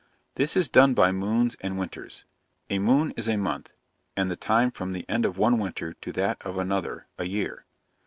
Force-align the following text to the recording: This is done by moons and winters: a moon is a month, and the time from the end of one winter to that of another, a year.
This 0.33 0.57
is 0.57 0.67
done 0.67 0.95
by 0.95 1.11
moons 1.11 1.55
and 1.61 1.77
winters: 1.77 2.23
a 2.71 2.79
moon 2.79 3.13
is 3.15 3.29
a 3.29 3.37
month, 3.37 3.73
and 4.17 4.31
the 4.31 4.35
time 4.35 4.71
from 4.71 4.93
the 4.93 5.07
end 5.07 5.25
of 5.25 5.37
one 5.37 5.59
winter 5.59 5.93
to 5.93 6.11
that 6.13 6.41
of 6.43 6.57
another, 6.57 7.05
a 7.19 7.25
year. 7.25 7.67